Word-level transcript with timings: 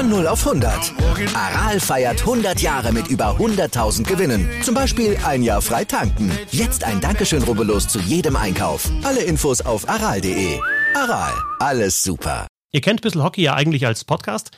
Von 0.00 0.08
0 0.08 0.28
auf 0.28 0.46
100. 0.46 0.94
Aral 1.34 1.78
feiert 1.78 2.20
100 2.20 2.62
Jahre 2.62 2.90
mit 2.90 3.08
über 3.08 3.36
100.000 3.36 4.04
Gewinnen. 4.04 4.48
Zum 4.62 4.74
Beispiel 4.74 5.18
ein 5.26 5.42
Jahr 5.42 5.60
frei 5.60 5.84
tanken. 5.84 6.32
Jetzt 6.50 6.84
ein 6.84 7.02
Dankeschön, 7.02 7.42
rubbellos 7.42 7.86
zu 7.86 7.98
jedem 7.98 8.34
Einkauf. 8.34 8.90
Alle 9.02 9.20
Infos 9.20 9.60
auf 9.60 9.86
aral.de. 9.90 10.58
Aral, 10.94 11.34
alles 11.58 12.02
super. 12.02 12.46
Ihr 12.72 12.80
kennt 12.80 13.02
Bissl 13.02 13.22
Hockey 13.22 13.42
ja 13.42 13.52
eigentlich 13.52 13.84
als 13.84 14.06
Podcast, 14.06 14.52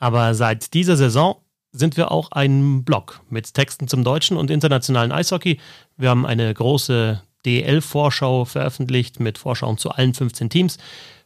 aber 0.00 0.34
seit 0.34 0.74
dieser 0.74 0.96
Saison 0.96 1.36
sind 1.70 1.96
wir 1.96 2.10
auch 2.10 2.32
ein 2.32 2.82
Blog 2.82 3.20
mit 3.30 3.54
Texten 3.54 3.86
zum 3.86 4.02
deutschen 4.02 4.36
und 4.36 4.50
internationalen 4.50 5.12
Eishockey. 5.12 5.60
Wir 5.98 6.08
haben 6.08 6.26
eine 6.26 6.52
große 6.52 7.22
DL-Vorschau 7.46 8.44
veröffentlicht 8.44 9.20
mit 9.20 9.38
Vorschauen 9.38 9.78
zu 9.78 9.90
allen 9.90 10.14
15 10.14 10.50
Teams. 10.50 10.78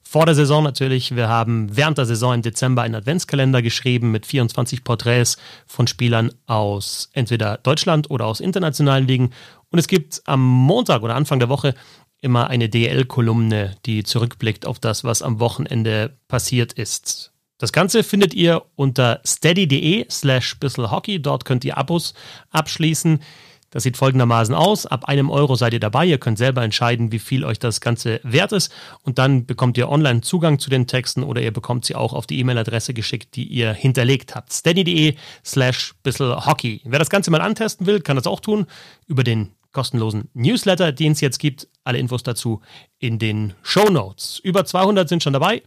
Vor 0.06 0.26
der 0.26 0.34
Saison 0.34 0.62
natürlich. 0.62 1.16
Wir 1.16 1.28
haben 1.28 1.76
während 1.76 1.98
der 1.98 2.04
Saison 2.04 2.34
im 2.34 2.42
Dezember 2.42 2.82
einen 2.82 2.94
Adventskalender 2.94 3.62
geschrieben 3.62 4.12
mit 4.12 4.27
24 4.27 4.84
Porträts 4.84 5.38
von 5.66 5.86
Spielern 5.86 6.30
aus 6.46 7.08
entweder 7.12 7.58
Deutschland 7.58 8.10
oder 8.10 8.27
aus 8.27 8.40
internationalen 8.40 9.08
Ligen. 9.08 9.30
Und 9.70 9.78
es 9.78 9.88
gibt 9.88 10.22
am 10.27 10.41
Montag 10.41 11.02
oder 11.02 11.16
Anfang 11.16 11.41
der 11.41 11.48
Woche 11.48 11.75
immer 12.20 12.48
eine 12.48 12.69
DL-Kolumne, 12.69 13.77
die 13.86 14.05
zurückblickt 14.05 14.66
auf 14.66 14.78
das, 14.78 15.05
was 15.05 15.20
am 15.20 15.41
Wochenende 15.41 16.16
passiert 16.28 16.72
ist. 16.75 17.32
Das 17.58 17.72
Ganze 17.72 18.02
findet 18.02 18.34
ihr 18.34 18.62
unter 18.77 19.20
steady.de 19.27 20.06
slash 20.10 20.58
bisselhockey. 20.58 21.20
Dort 21.20 21.44
könnt 21.44 21.64
ihr 21.64 21.78
Abos 21.78 22.14
abschließen. 22.50 23.20
Das 23.75 23.83
sieht 23.83 23.97
folgendermaßen 23.97 24.55
aus. 24.55 24.86
Ab 24.86 25.06
einem 25.06 25.30
Euro 25.30 25.56
seid 25.56 25.72
ihr 25.72 25.80
dabei. 25.80 26.06
Ihr 26.06 26.19
könnt 26.19 26.39
selber 26.39 26.62
entscheiden, 26.62 27.11
wie 27.11 27.19
viel 27.19 27.44
euch 27.44 27.58
das 27.58 27.81
Ganze 27.81 28.20
wert 28.22 28.53
ist. 28.53 28.72
Und 29.03 29.19
dann 29.19 29.47
bekommt 29.47 29.77
ihr 29.77 29.89
online 29.89 30.20
Zugang 30.20 30.61
zu 30.61 30.70
den 30.70 30.86
Texten 30.86 31.25
oder 31.25 31.42
ihr 31.42 31.53
bekommt 31.53 31.84
sie 31.84 31.97
auch 31.97 32.12
auf 32.12 32.28
die 32.28 32.39
E-Mail-Adresse 32.39 32.94
geschickt, 32.94 33.34
die 33.34 33.44
ihr 33.44 33.72
hinterlegt 33.72 34.36
habt. 34.36 34.53
steady.de 34.53 35.16
slash 35.44 35.94
bisselhockey. 36.05 36.83
Wer 36.84 37.00
das 37.00 37.11
Ganze 37.11 37.33
mal 37.33 37.41
antesten 37.41 37.86
will, 37.86 38.00
kann 38.00 38.14
das 38.14 38.28
auch 38.28 38.39
tun 38.39 38.66
über 39.08 39.25
den 39.25 39.50
kostenlosen 39.72 40.28
Newsletter, 40.34 40.92
den 40.92 41.12
es 41.12 41.20
jetzt 41.20 41.41
gibt. 41.41 41.66
Alle 41.83 41.98
Infos 41.98 42.22
dazu 42.22 42.62
in 43.00 43.19
den 43.19 43.55
Show 43.62 43.91
Notes. 43.91 44.38
Über 44.38 44.64
200 44.64 45.09
sind 45.09 45.25
schon 45.25 45.33
dabei 45.33 45.62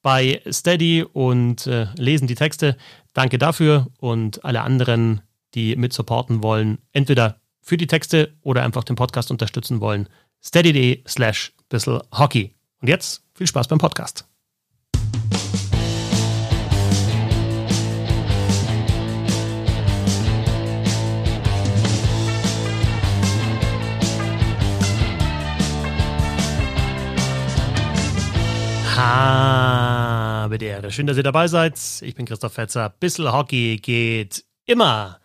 bei 0.00 0.40
Steady 0.48 1.02
und 1.02 1.66
äh, 1.66 1.88
lesen 1.96 2.28
die 2.28 2.36
Texte. 2.36 2.76
Danke 3.14 3.36
dafür 3.36 3.88
und 3.98 4.44
alle 4.44 4.62
anderen, 4.62 5.22
die 5.54 5.76
mit 5.76 5.92
supporten 5.92 6.42
wollen, 6.42 6.78
entweder 6.92 7.37
für 7.68 7.76
die 7.76 7.86
Texte 7.86 8.34
oder 8.40 8.62
einfach 8.62 8.82
den 8.82 8.96
Podcast 8.96 9.30
unterstützen 9.30 9.82
wollen, 9.82 10.08
steady.de 10.42 11.04
slash 11.06 11.52
bisselhockey. 11.68 12.54
Und 12.80 12.88
jetzt 12.88 13.22
viel 13.34 13.46
Spaß 13.46 13.68
beim 13.68 13.78
Podcast. 13.78 14.24
Habe 28.96 30.56
der 30.56 30.70
Ehre. 30.70 30.90
Schön, 30.90 31.06
dass 31.06 31.18
ihr 31.18 31.22
dabei 31.22 31.48
seid. 31.48 31.78
Ich 32.00 32.14
bin 32.14 32.24
Christoph 32.24 32.54
Fetzer. 32.54 32.88
Bissel 32.98 33.30
Hockey 33.30 33.76
geht 33.76 34.42
immer 34.64 35.20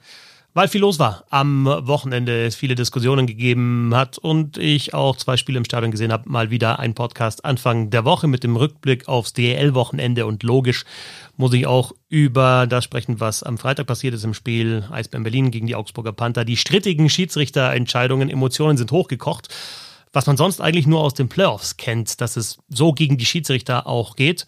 weil 0.53 0.67
viel 0.67 0.81
los 0.81 0.99
war. 0.99 1.25
Am 1.29 1.65
Wochenende, 1.65 2.45
es 2.45 2.55
viele 2.55 2.75
Diskussionen 2.75 3.25
gegeben 3.25 3.91
hat 3.95 4.17
und 4.17 4.57
ich 4.57 4.93
auch 4.93 5.15
zwei 5.15 5.37
Spiele 5.37 5.57
im 5.57 5.65
Stadion 5.65 5.91
gesehen 5.91 6.11
habe, 6.11 6.29
mal 6.29 6.51
wieder 6.51 6.79
ein 6.79 6.93
Podcast 6.93 7.43
Anfang 7.43 7.89
der 7.89 8.05
Woche 8.05 8.27
mit 8.27 8.43
dem 8.43 8.55
Rückblick 8.55 9.07
aufs 9.07 9.33
DL-Wochenende 9.33 10.25
und 10.25 10.43
logisch 10.43 10.85
muss 11.37 11.53
ich 11.53 11.65
auch 11.65 11.93
über 12.09 12.67
das 12.67 12.83
sprechen, 12.83 13.19
was 13.19 13.41
am 13.41 13.57
Freitag 13.57 13.87
passiert 13.87 14.13
ist 14.13 14.23
im 14.23 14.33
Spiel 14.33 14.83
Eisbären 14.91 15.23
Berlin 15.23 15.49
gegen 15.49 15.67
die 15.67 15.75
Augsburger 15.75 16.13
Panther. 16.13 16.45
Die 16.45 16.57
strittigen 16.57 17.09
Schiedsrichterentscheidungen, 17.09 18.29
Emotionen 18.29 18.77
sind 18.77 18.91
hochgekocht, 18.91 19.47
was 20.11 20.27
man 20.27 20.37
sonst 20.37 20.61
eigentlich 20.61 20.85
nur 20.85 21.01
aus 21.01 21.15
den 21.15 21.29
Playoffs 21.29 21.77
kennt, 21.77 22.21
dass 22.21 22.37
es 22.37 22.59
so 22.69 22.93
gegen 22.93 23.17
die 23.17 23.25
Schiedsrichter 23.25 23.87
auch 23.87 24.15
geht. 24.15 24.45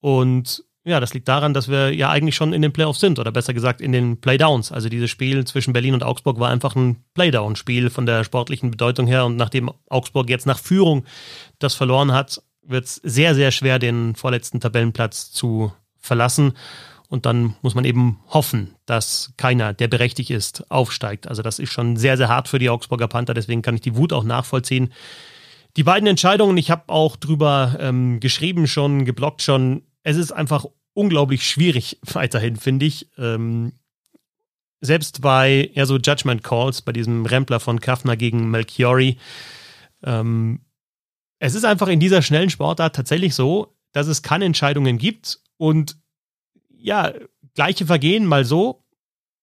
Und 0.00 0.64
ja, 0.84 0.98
das 0.98 1.12
liegt 1.12 1.28
daran, 1.28 1.52
dass 1.52 1.68
wir 1.68 1.94
ja 1.94 2.08
eigentlich 2.08 2.34
schon 2.34 2.54
in 2.54 2.62
den 2.62 2.72
Playoffs 2.72 3.00
sind 3.00 3.18
oder 3.18 3.32
besser 3.32 3.52
gesagt 3.52 3.82
in 3.82 3.92
den 3.92 4.20
Playdowns. 4.20 4.72
Also 4.72 4.88
dieses 4.88 5.10
Spiel 5.10 5.44
zwischen 5.44 5.74
Berlin 5.74 5.92
und 5.94 6.02
Augsburg 6.02 6.40
war 6.40 6.50
einfach 6.50 6.74
ein 6.74 7.04
Playdown-Spiel 7.14 7.90
von 7.90 8.06
der 8.06 8.24
sportlichen 8.24 8.70
Bedeutung 8.70 9.06
her 9.06 9.26
und 9.26 9.36
nachdem 9.36 9.70
Augsburg 9.90 10.30
jetzt 10.30 10.46
nach 10.46 10.58
Führung 10.58 11.04
das 11.58 11.74
verloren 11.74 12.12
hat, 12.12 12.42
wird 12.62 12.86
es 12.86 12.94
sehr, 12.96 13.34
sehr 13.34 13.50
schwer, 13.50 13.78
den 13.78 14.14
vorletzten 14.14 14.60
Tabellenplatz 14.60 15.30
zu 15.30 15.72
verlassen. 15.98 16.54
Und 17.08 17.26
dann 17.26 17.56
muss 17.60 17.74
man 17.74 17.84
eben 17.84 18.20
hoffen, 18.28 18.76
dass 18.86 19.34
keiner, 19.36 19.74
der 19.74 19.88
berechtigt 19.88 20.30
ist, 20.30 20.70
aufsteigt. 20.70 21.26
Also 21.26 21.42
das 21.42 21.58
ist 21.58 21.72
schon 21.72 21.96
sehr, 21.96 22.16
sehr 22.16 22.28
hart 22.28 22.46
für 22.46 22.60
die 22.60 22.70
Augsburger 22.70 23.08
Panther. 23.08 23.34
Deswegen 23.34 23.62
kann 23.62 23.74
ich 23.74 23.80
die 23.80 23.96
Wut 23.96 24.12
auch 24.12 24.22
nachvollziehen. 24.22 24.92
Die 25.76 25.82
beiden 25.82 26.06
Entscheidungen, 26.06 26.56
ich 26.56 26.70
habe 26.70 26.84
auch 26.86 27.16
drüber 27.16 27.76
ähm, 27.80 28.20
geschrieben 28.20 28.66
schon, 28.66 29.04
geblockt 29.04 29.42
schon, 29.42 29.82
es 30.02 30.16
ist 30.16 30.32
einfach 30.32 30.66
unglaublich 30.92 31.48
schwierig 31.48 31.98
weiterhin, 32.12 32.56
finde 32.56 32.86
ich. 32.86 33.08
Ähm, 33.18 33.72
selbst 34.80 35.20
bei 35.20 35.70
ja, 35.74 35.84
so 35.84 35.98
Judgment 35.98 36.42
Calls, 36.42 36.82
bei 36.82 36.92
diesem 36.92 37.26
Rempler 37.26 37.60
von 37.60 37.80
Kaffner 37.80 38.16
gegen 38.16 38.50
Melchiori, 38.50 39.18
ähm, 40.02 40.60
es 41.38 41.54
ist 41.54 41.64
einfach 41.64 41.88
in 41.88 42.00
dieser 42.00 42.22
schnellen 42.22 42.50
Sportart 42.50 42.94
tatsächlich 42.94 43.34
so, 43.34 43.74
dass 43.92 44.06
es 44.06 44.22
Kann-Entscheidungen 44.22 44.98
gibt 44.98 45.40
und 45.56 45.96
ja, 46.68 47.12
gleiche 47.54 47.86
Vergehen 47.86 48.26
mal 48.26 48.44
so 48.44 48.84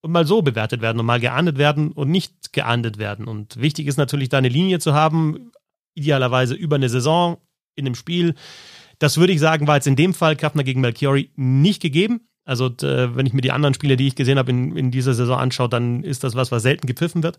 und 0.01 0.11
mal 0.11 0.25
so 0.25 0.41
bewertet 0.41 0.81
werden 0.81 0.99
und 0.99 1.05
mal 1.05 1.19
geahndet 1.19 1.57
werden 1.57 1.91
und 1.91 2.09
nicht 2.09 2.53
geahndet 2.53 2.97
werden. 2.97 3.27
Und 3.27 3.59
wichtig 3.59 3.87
ist 3.87 3.97
natürlich, 3.97 4.29
da 4.29 4.37
eine 4.37 4.49
Linie 4.49 4.79
zu 4.79 4.93
haben, 4.93 5.51
idealerweise 5.95 6.53
über 6.53 6.75
eine 6.75 6.89
Saison 6.89 7.37
in 7.75 7.85
einem 7.85 7.95
Spiel, 7.95 8.35
das 8.99 9.17
würde 9.17 9.33
ich 9.33 9.39
sagen, 9.39 9.67
war 9.67 9.75
jetzt 9.75 9.87
in 9.87 9.95
dem 9.95 10.13
Fall 10.13 10.35
Kaffner 10.35 10.63
gegen 10.63 10.81
Melchiori 10.81 11.31
nicht 11.35 11.81
gegeben. 11.81 12.21
Also 12.45 12.67
äh, 12.67 13.15
wenn 13.15 13.25
ich 13.25 13.33
mir 13.33 13.41
die 13.41 13.51
anderen 13.51 13.73
Spiele, 13.73 13.97
die 13.97 14.07
ich 14.07 14.15
gesehen 14.15 14.37
habe, 14.37 14.51
in, 14.51 14.75
in 14.75 14.91
dieser 14.91 15.13
Saison 15.13 15.37
anschaue, 15.37 15.69
dann 15.69 16.03
ist 16.03 16.23
das 16.23 16.35
was, 16.35 16.51
was 16.51 16.63
selten 16.63 16.87
gepfiffen 16.87 17.21
wird. 17.21 17.37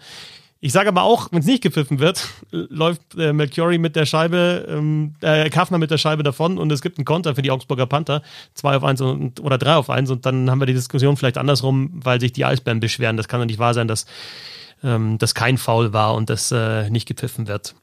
Ich 0.61 0.73
sage 0.73 0.89
aber 0.89 1.03
auch, 1.03 1.29
wenn 1.31 1.39
es 1.39 1.47
nicht 1.47 1.63
gepfiffen 1.63 2.01
wird, 2.01 2.29
läuft 2.51 3.17
äh, 3.17 3.33
Melchiori 3.33 3.79
mit 3.79 3.95
der 3.97 4.07
Scheibe, 4.07 4.67
ähm, 4.69 5.15
äh, 5.21 5.49
Kaffner 5.51 5.79
mit 5.79 5.91
der 5.91 5.99
Scheibe 5.99 6.25
davon 6.25 6.59
und 6.59 6.71
es 6.73 6.83
gibt 6.83 6.99
einen 6.99 7.05
Konter 7.05 7.35
für 7.37 7.43
die 7.43 7.51
Augsburger 7.51 7.87
Panther, 7.87 8.23
zwei 8.55 8.77
auf 8.77 8.85
eins 8.85 9.01
und, 9.01 9.41
oder 9.41 9.57
drei 9.57 9.77
auf 9.77 9.89
eins 9.89 10.11
und 10.11 10.27
dann 10.27 10.51
haben 10.51 10.61
wir 10.61 10.67
die 10.67 10.75
Diskussion 10.75 11.17
vielleicht 11.17 11.39
andersrum, 11.39 11.91
weil 11.95 12.21
sich 12.21 12.33
die 12.33 12.45
Eisbären 12.45 12.81
beschweren. 12.81 13.17
Das 13.17 13.29
kann 13.29 13.41
doch 13.41 13.47
nicht 13.47 13.61
wahr 13.61 13.73
sein, 13.73 13.87
dass 13.87 14.07
ähm, 14.83 15.17
das 15.19 15.35
kein 15.35 15.59
Foul 15.59 15.93
war 15.93 16.15
und 16.15 16.29
das 16.29 16.51
äh, 16.51 16.91
nicht 16.91 17.07
gepfiffen 17.07 17.47
wird. 17.47 17.77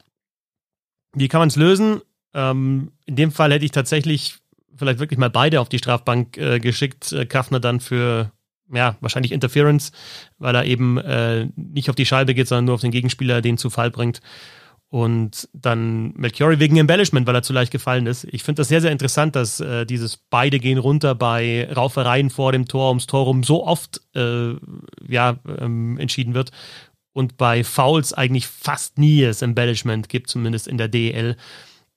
Wie 1.14 1.30
kann 1.30 1.40
man 1.40 1.48
es 1.48 1.56
lösen? 1.56 2.02
Ähm, 2.36 2.92
in 3.06 3.16
dem 3.16 3.32
Fall 3.32 3.52
hätte 3.52 3.66
ich 3.66 3.72
tatsächlich 3.72 4.36
vielleicht 4.76 5.00
wirklich 5.00 5.18
mal 5.18 5.30
beide 5.30 5.62
auf 5.62 5.70
die 5.70 5.78
Strafbank 5.78 6.38
äh, 6.38 6.60
geschickt. 6.60 7.12
Äh, 7.14 7.26
Kaffner 7.26 7.62
dann 7.62 7.80
für, 7.80 8.32
ja, 8.72 8.98
wahrscheinlich 9.00 9.32
Interference, 9.32 9.94
weil 10.38 10.54
er 10.54 10.66
eben 10.66 10.98
äh, 10.98 11.48
nicht 11.56 11.90
auf 11.90 11.96
die 11.96 12.06
Scheibe 12.06 12.34
geht, 12.34 12.48
sondern 12.48 12.66
nur 12.66 12.76
auf 12.76 12.82
den 12.82 12.92
Gegenspieler 12.92 13.42
den 13.42 13.58
zu 13.58 13.70
Fall 13.70 13.90
bringt. 13.90 14.20
Und 14.90 15.50
dann 15.54 16.14
Melchiori 16.16 16.60
wegen 16.60 16.78
Embellishment, 16.78 17.26
weil 17.26 17.36
er 17.36 17.44
zu 17.44 17.54
leicht 17.54 17.72
gefallen 17.72 18.06
ist. 18.06 18.26
Ich 18.26 18.44
finde 18.44 18.62
das 18.62 18.68
sehr, 18.68 18.82
sehr 18.82 18.92
interessant, 18.92 19.36
dass 19.36 19.60
äh, 19.60 19.86
dieses 19.86 20.18
beide 20.30 20.60
gehen 20.60 20.78
runter 20.78 21.16
bei 21.16 21.68
Raufereien 21.74 22.30
vor 22.30 22.52
dem 22.52 22.68
Tor, 22.68 22.90
ums 22.90 23.08
Tor 23.08 23.26
rum 23.26 23.44
so 23.44 23.66
oft 23.66 24.02
äh, 24.14 24.54
ja, 25.08 25.38
ähm, 25.60 25.98
entschieden 25.98 26.34
wird. 26.34 26.52
Und 27.14 27.38
bei 27.38 27.64
Fouls 27.64 28.14
eigentlich 28.14 28.48
fast 28.48 28.98
nie 28.98 29.24
es 29.24 29.42
Embellishment 29.42 30.10
gibt, 30.10 30.30
zumindest 30.30 30.68
in 30.68 30.78
der 30.78 30.88
DL. 30.88 31.36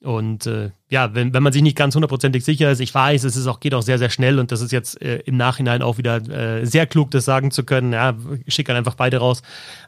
Und 0.00 0.46
äh, 0.46 0.70
ja, 0.90 1.12
wenn, 1.14 1.34
wenn 1.34 1.42
man 1.42 1.52
sich 1.52 1.62
nicht 1.62 1.76
ganz 1.76 1.94
hundertprozentig 1.94 2.44
sicher 2.44 2.70
ist, 2.70 2.78
ich 2.78 2.94
weiß, 2.94 3.24
es 3.24 3.34
ist 3.36 3.48
auch, 3.48 3.58
geht 3.58 3.74
auch 3.74 3.82
sehr, 3.82 3.98
sehr 3.98 4.10
schnell 4.10 4.38
und 4.38 4.52
das 4.52 4.60
ist 4.60 4.70
jetzt 4.70 5.02
äh, 5.02 5.18
im 5.26 5.36
Nachhinein 5.36 5.82
auch 5.82 5.98
wieder 5.98 6.16
äh, 6.28 6.64
sehr 6.64 6.86
klug, 6.86 7.10
das 7.10 7.24
sagen 7.24 7.50
zu 7.50 7.64
können. 7.64 7.92
Ja, 7.92 8.16
schick 8.46 8.66
dann 8.68 8.76
einfach 8.76 8.94
beide 8.94 9.16
raus. 9.16 9.42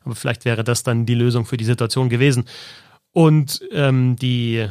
Aber 0.05 0.17
vielleicht 0.17 0.45
wäre 0.45 0.65
das 0.65 0.83
dann 0.83 1.07
die 1.07 1.15
Lösung 1.15 1.45
für 1.45 1.57
die 1.57 1.65
Situation 1.65 2.09
gewesen. 2.09 2.45
Und 3.13 3.61
ähm, 3.71 4.17
die 4.17 4.69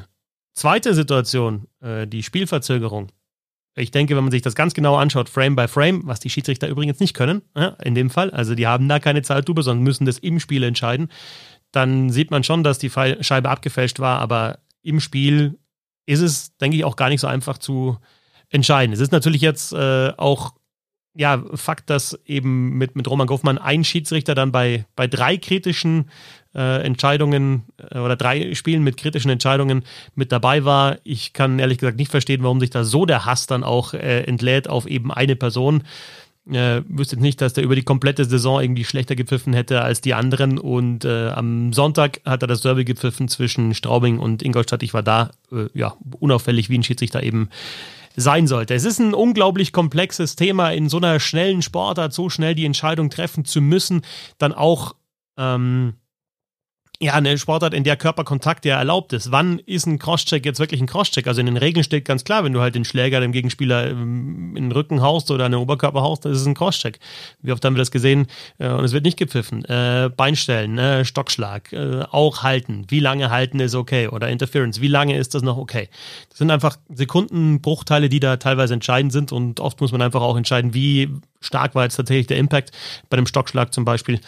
zweite 0.54 0.94
Situation, 0.94 1.68
äh, 1.82 2.06
die 2.06 2.24
Spielverzögerung, 2.24 3.10
Ich 3.76 3.92
denke, 3.92 4.18
wenn 4.18 4.24
man 4.24 4.32
sich 4.32 4.42
das 4.42 4.56
ganz 4.56 4.74
genau 4.74 4.98
anschaut, 4.98 5.30
Frame 5.30 5.56
by 5.56 5.68
Frame, 5.70 6.02
was 6.06 6.20
die 6.20 6.30
Schiedsrichter 6.30 6.68
übrigens 6.68 7.00
nicht 7.00 7.14
können, 7.14 7.44
ja, 7.56 7.70
in 7.84 7.96
dem 7.96 8.10
Fall, 8.10 8.30
also 8.32 8.56
die 8.56 8.68
haben 8.68 8.90
da 8.90 9.00
keine 9.00 9.22
Zeitlupe, 9.22 9.64
sondern 9.64 9.84
müssen 9.84 10.06
das 10.06 10.18
im 10.18 10.40
Spiel 10.42 10.64
entscheiden, 10.64 11.10
dann 11.72 12.10
sieht 12.10 12.32
man 12.32 12.44
schon, 12.44 12.64
dass 12.64 12.80
die 12.80 12.90
Scheibe 12.90 13.50
abgefälscht 13.50 14.00
war, 14.00 14.20
aber 14.20 14.60
im 14.82 15.00
Spiel 15.00 15.60
ist 16.06 16.22
es, 16.22 16.56
denke 16.58 16.78
ich, 16.78 16.84
auch 16.84 16.96
gar 16.96 17.10
nicht 17.10 17.22
so 17.22 17.28
einfach 17.28 17.58
zu 17.58 17.98
entscheiden. 18.50 18.94
Es 18.94 19.00
ist 19.00 19.12
natürlich 19.12 19.42
jetzt 19.42 19.74
äh, 19.74 20.12
auch 20.18 20.54
ja, 21.16 21.44
Fakt, 21.54 21.90
dass 21.90 22.18
eben 22.26 22.78
mit, 22.78 22.96
mit 22.96 23.10
Roman 23.10 23.28
Goffmann 23.28 23.58
ein 23.58 23.84
Schiedsrichter 23.84 24.36
dann 24.36 24.52
bei, 24.52 24.86
bei 24.96 25.08
drei 25.08 25.38
kritischen 25.38 26.10
äh, 26.56 26.84
Entscheidungen 26.84 27.66
äh, 27.92 28.00
oder 28.00 28.16
drei 28.16 28.54
Spielen 28.56 28.84
mit 28.84 28.98
kritischen 28.98 29.30
Entscheidungen 29.30 29.84
mit 30.16 30.32
dabei 30.32 30.66
war. 30.66 30.98
Ich 31.04 31.34
kann 31.34 31.60
ehrlich 31.60 31.78
gesagt 31.80 31.98
nicht 31.98 32.12
verstehen, 32.12 32.44
warum 32.44 32.60
sich 32.60 32.70
da 32.70 32.84
so 32.84 33.06
der 33.06 33.26
Hass 33.26 33.48
dann 33.48 33.64
auch 33.64 33.94
äh, 33.94 34.22
entlädt 34.24 34.70
auf 34.70 34.86
eben 34.86 35.12
eine 35.12 35.36
Person. 35.36 35.84
Äh, 36.52 36.82
wüsste 36.88 37.18
nicht, 37.18 37.42
dass 37.42 37.54
der 37.54 37.64
über 37.64 37.76
die 37.76 37.84
komplette 37.84 38.26
Saison 38.26 38.62
irgendwie 38.62 38.84
schlechter 38.84 39.16
gepfiffen 39.16 39.54
hätte 39.54 39.82
als 39.82 40.02
die 40.02 40.14
anderen. 40.14 40.58
Und 40.58 41.06
äh, 41.06 41.30
am 41.30 41.74
Sonntag 41.74 42.22
hat 42.26 42.42
er 42.42 42.48
das 42.48 42.62
Derby 42.62 42.86
gepfiffen 42.86 43.28
zwischen 43.28 43.74
Straubing 43.76 44.20
und 44.20 44.42
Ingolstadt. 44.42 44.82
Ich 44.82 44.94
war 44.94 45.04
da, 45.04 45.32
äh, 45.52 45.68
ja, 45.74 45.96
unauffällig 46.20 46.70
wie 46.70 46.78
ein 46.78 46.84
Schiedsrichter 46.84 47.22
eben 47.22 47.50
sein 48.16 48.48
sollte. 48.48 48.74
Es 48.74 48.86
ist 48.86 49.00
ein 49.00 49.14
unglaublich 49.14 49.72
komplexes 49.72 50.36
Thema, 50.36 50.72
in 50.72 50.90
so 50.90 50.98
einer 50.98 51.20
schnellen 51.20 51.62
Sportart 51.62 52.14
so 52.14 52.30
schnell 52.30 52.56
die 52.56 52.66
Entscheidung 52.66 53.10
treffen 53.10 53.46
zu 53.46 53.62
müssen, 53.62 54.02
dann 54.40 54.52
auch 54.52 54.96
ähm, 55.38 55.94
ja, 57.02 57.14
eine 57.14 57.38
Sportart, 57.38 57.74
in 57.74 57.86
der 57.86 57.96
Körperkontakt 57.96 58.66
ja 58.66 58.78
erlaubt 58.78 59.14
ist. 59.14 59.32
Wann 59.32 59.60
ist 59.60 59.86
ein 59.86 60.00
Crosscheck 60.00 60.46
jetzt 60.46 60.60
wirklich 60.60 60.82
ein 60.82 60.88
Crosscheck? 60.88 61.28
Also 61.28 61.40
in 61.40 61.46
den 61.46 61.56
Regeln 61.56 61.86
steht 61.86 62.04
ganz 62.04 62.26
klar, 62.26 62.44
wenn 62.44 62.52
du 62.52 62.60
halt 62.60 62.76
den 62.76 62.84
Schläger 62.84 63.22
dem 63.22 63.32
Gegenspieler 63.32 63.92
ähm, 63.92 64.54
in 64.58 64.66
den 64.66 64.72
Rücken 64.74 65.02
haust 65.02 65.32
oder 65.32 65.46
in 65.46 65.54
den 65.54 65.62
Oberkörper 65.62 66.02
haust, 66.02 66.26
dann 66.26 66.34
ist 66.34 66.42
es 66.42 66.46
ein 66.46 66.56
Crosscheck. 66.56 67.00
Wie 67.42 67.54
oft 67.54 67.64
haben 67.64 67.76
wir 67.76 67.80
das 67.80 67.92
gesehen? 67.92 68.28
Äh, 68.58 68.68
und 68.72 68.84
es 68.84 68.92
wird 68.92 69.06
nicht 69.06 69.18
gepfiffen. 69.18 69.64
Äh, 69.64 70.10
Beinstellen, 70.16 70.78
äh, 70.78 71.06
Stockschlag, 71.06 71.72
äh, 71.72 72.04
auch 72.12 72.44
halten. 72.44 72.86
Wie 72.90 73.00
lange 73.00 73.30
halten 73.30 73.62
ist 73.62 73.76
okay? 73.76 74.10
Oder 74.10 74.28
Interference, 74.28 74.82
wie 74.82 74.90
lange 74.90 75.18
ist 75.18 75.34
das 75.34 75.42
noch 75.42 75.58
okay? 75.58 75.88
Das 76.28 76.40
sind 76.40 76.52
einfach 76.52 76.76
Sekundenbruchteile, 76.90 78.10
die 78.10 78.20
da 78.20 78.36
teilweise 78.36 78.74
entscheidend 78.74 79.14
sind 79.14 79.32
und 79.32 79.62
oft 79.62 79.80
muss 79.80 79.94
man 79.94 80.02
einfach 80.02 80.22
auch 80.22 80.36
entscheiden, 80.36 80.74
wie 80.74 81.10
stark 81.42 81.76
war 81.76 81.84
jetzt 81.84 81.96
tatsächlich 81.96 82.28
der 82.28 82.38
Impact 82.38 82.72
bei 83.10 83.16
dem 83.16 83.26
Stockschlag 83.26 83.74
zum 83.74 83.86
Beispiel. 83.86 84.20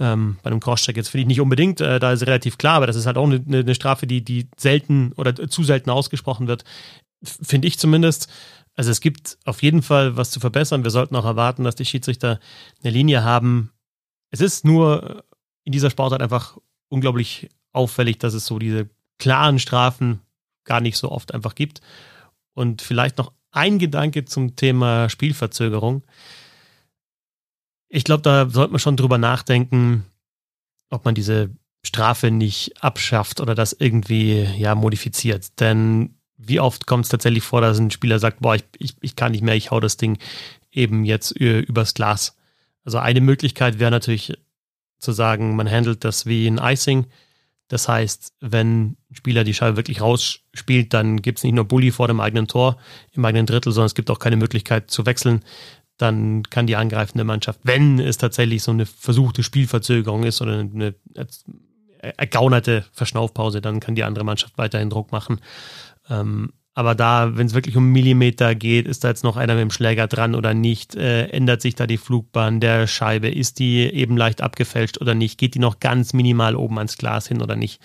Ähm, 0.00 0.38
bei 0.42 0.50
einem 0.50 0.60
Crosscheck 0.60 0.96
jetzt 0.96 1.10
finde 1.10 1.22
ich 1.22 1.28
nicht 1.28 1.40
unbedingt, 1.40 1.80
äh, 1.80 2.00
da 2.00 2.12
ist 2.12 2.26
relativ 2.26 2.56
klar, 2.56 2.76
aber 2.76 2.86
das 2.86 2.96
ist 2.96 3.06
halt 3.06 3.18
auch 3.18 3.26
eine, 3.26 3.42
eine 3.46 3.74
Strafe, 3.74 4.06
die, 4.06 4.24
die 4.24 4.48
selten 4.56 5.12
oder 5.12 5.34
zu 5.34 5.62
selten 5.62 5.90
ausgesprochen 5.90 6.48
wird, 6.48 6.64
finde 7.22 7.68
ich 7.68 7.78
zumindest. 7.78 8.28
Also 8.74 8.90
es 8.90 9.00
gibt 9.00 9.36
auf 9.44 9.62
jeden 9.62 9.82
Fall 9.82 10.16
was 10.16 10.30
zu 10.30 10.40
verbessern. 10.40 10.84
Wir 10.84 10.90
sollten 10.90 11.14
auch 11.16 11.26
erwarten, 11.26 11.64
dass 11.64 11.74
die 11.74 11.84
Schiedsrichter 11.84 12.40
eine 12.82 12.92
Linie 12.92 13.24
haben. 13.24 13.72
Es 14.30 14.40
ist 14.40 14.64
nur 14.64 15.24
in 15.64 15.72
dieser 15.72 15.90
Sportart 15.90 16.22
einfach 16.22 16.56
unglaublich 16.88 17.50
auffällig, 17.72 18.18
dass 18.18 18.32
es 18.32 18.46
so 18.46 18.58
diese 18.58 18.88
klaren 19.18 19.58
Strafen 19.58 20.20
gar 20.64 20.80
nicht 20.80 20.96
so 20.96 21.10
oft 21.10 21.34
einfach 21.34 21.54
gibt. 21.54 21.82
Und 22.54 22.80
vielleicht 22.80 23.18
noch 23.18 23.32
ein 23.50 23.78
Gedanke 23.78 24.24
zum 24.24 24.56
Thema 24.56 25.08
Spielverzögerung. 25.08 26.04
Ich 27.90 28.04
glaube, 28.04 28.22
da 28.22 28.48
sollte 28.48 28.72
man 28.72 28.78
schon 28.78 28.96
drüber 28.96 29.18
nachdenken, 29.18 30.06
ob 30.90 31.04
man 31.04 31.14
diese 31.14 31.50
Strafe 31.82 32.30
nicht 32.30 32.82
abschafft 32.82 33.40
oder 33.40 33.54
das 33.54 33.72
irgendwie 33.72 34.42
ja 34.56 34.74
modifiziert. 34.74 35.58
Denn 35.60 36.14
wie 36.36 36.60
oft 36.60 36.86
kommt 36.86 37.04
es 37.04 37.10
tatsächlich 37.10 37.42
vor, 37.42 37.60
dass 37.60 37.78
ein 37.78 37.90
Spieler 37.90 38.20
sagt, 38.20 38.40
boah, 38.40 38.54
ich, 38.54 38.64
ich, 38.78 38.96
ich 39.00 39.16
kann 39.16 39.32
nicht 39.32 39.42
mehr, 39.42 39.56
ich 39.56 39.72
hau 39.72 39.80
das 39.80 39.96
Ding 39.96 40.18
eben 40.70 41.04
jetzt 41.04 41.32
übers 41.32 41.94
Glas. 41.94 42.36
Also 42.84 42.98
eine 42.98 43.20
Möglichkeit 43.20 43.80
wäre 43.80 43.90
natürlich 43.90 44.34
zu 44.98 45.10
sagen, 45.12 45.56
man 45.56 45.68
handelt 45.68 46.04
das 46.04 46.26
wie 46.26 46.46
ein 46.46 46.58
Icing. 46.58 47.06
Das 47.68 47.88
heißt, 47.88 48.34
wenn 48.40 48.96
ein 49.10 49.14
Spieler 49.14 49.44
die 49.44 49.54
Scheibe 49.54 49.76
wirklich 49.76 50.00
rausspielt, 50.00 50.94
dann 50.94 51.22
gibt 51.22 51.38
es 51.38 51.44
nicht 51.44 51.54
nur 51.54 51.64
Bully 51.64 51.90
vor 51.90 52.08
dem 52.08 52.20
eigenen 52.20 52.46
Tor 52.46 52.78
im 53.12 53.24
eigenen 53.24 53.46
Drittel, 53.46 53.72
sondern 53.72 53.86
es 53.86 53.94
gibt 53.94 54.10
auch 54.10 54.18
keine 54.18 54.36
Möglichkeit 54.36 54.90
zu 54.90 55.06
wechseln 55.06 55.44
dann 56.00 56.42
kann 56.44 56.66
die 56.66 56.76
angreifende 56.76 57.24
Mannschaft, 57.24 57.60
wenn 57.62 57.98
es 57.98 58.16
tatsächlich 58.16 58.62
so 58.62 58.70
eine 58.70 58.86
versuchte 58.86 59.42
Spielverzögerung 59.42 60.24
ist 60.24 60.40
oder 60.40 60.58
eine 60.58 60.94
ergaunerte 62.00 62.84
Verschnaufpause, 62.92 63.60
dann 63.60 63.80
kann 63.80 63.94
die 63.94 64.04
andere 64.04 64.24
Mannschaft 64.24 64.56
weiterhin 64.56 64.90
Druck 64.90 65.12
machen. 65.12 65.40
Ähm, 66.08 66.52
aber 66.74 66.94
da, 66.94 67.36
wenn 67.36 67.46
es 67.46 67.54
wirklich 67.54 67.76
um 67.76 67.92
Millimeter 67.92 68.54
geht, 68.54 68.86
ist 68.86 69.04
da 69.04 69.08
jetzt 69.08 69.24
noch 69.24 69.36
einer 69.36 69.54
mit 69.54 69.62
dem 69.62 69.70
Schläger 69.70 70.06
dran 70.06 70.34
oder 70.34 70.54
nicht? 70.54 70.94
Äh, 70.94 71.26
ändert 71.26 71.60
sich 71.60 71.74
da 71.74 71.86
die 71.86 71.98
Flugbahn 71.98 72.60
der 72.60 72.86
Scheibe? 72.86 73.28
Ist 73.28 73.58
die 73.58 73.80
eben 73.80 74.16
leicht 74.16 74.40
abgefälscht 74.40 75.00
oder 75.00 75.14
nicht? 75.14 75.36
Geht 75.36 75.54
die 75.54 75.58
noch 75.58 75.80
ganz 75.80 76.12
minimal 76.12 76.56
oben 76.56 76.78
ans 76.78 76.96
Glas 76.96 77.26
hin 77.26 77.42
oder 77.42 77.56
nicht? 77.56 77.82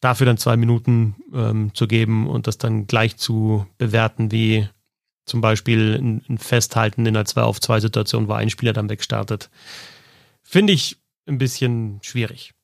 Dafür 0.00 0.26
dann 0.26 0.36
zwei 0.36 0.56
Minuten 0.56 1.16
ähm, 1.34 1.74
zu 1.74 1.88
geben 1.88 2.28
und 2.28 2.46
das 2.46 2.58
dann 2.58 2.86
gleich 2.86 3.16
zu 3.16 3.66
bewerten 3.78 4.30
wie 4.30 4.68
zum 5.28 5.40
Beispiel 5.40 5.96
ein, 6.00 6.24
ein 6.28 6.38
Festhalten 6.38 7.06
in 7.06 7.16
einer 7.16 7.24
2 7.24 7.42
auf 7.42 7.60
2 7.60 7.80
Situation, 7.80 8.28
wo 8.28 8.32
ein 8.32 8.50
Spieler 8.50 8.72
dann 8.72 8.88
wegstartet. 8.88 9.50
Finde 10.42 10.72
ich 10.72 10.96
ein 11.26 11.38
bisschen 11.38 11.98
schwierig. 12.02 12.54